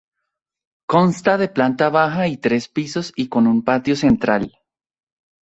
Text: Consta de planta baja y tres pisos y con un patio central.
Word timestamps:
Consta 0.87 1.37
de 1.37 1.47
planta 1.47 1.89
baja 1.89 2.27
y 2.27 2.35
tres 2.37 2.67
pisos 2.69 3.13
y 3.15 3.27
con 3.29 3.45
un 3.45 3.61
patio 3.63 3.95
central. 3.95 4.57